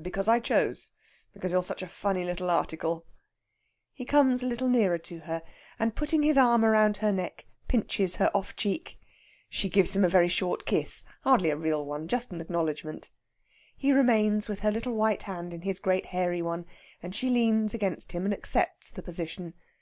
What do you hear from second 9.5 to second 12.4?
She gives him a very short kiss hardly a real one just an